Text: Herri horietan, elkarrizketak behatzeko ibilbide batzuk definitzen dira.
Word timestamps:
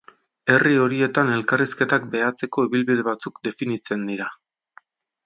Herri 0.51 0.71
horietan, 0.85 1.29
elkarrizketak 1.35 2.07
behatzeko 2.15 2.65
ibilbide 2.71 3.05
batzuk 3.11 3.39
definitzen 3.49 4.09
dira. 4.13 4.31